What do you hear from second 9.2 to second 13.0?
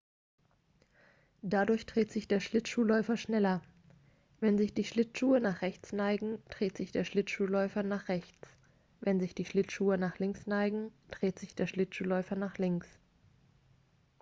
die schlittschuhe nach links neigen dreht sich der schlittschuhläufer nach links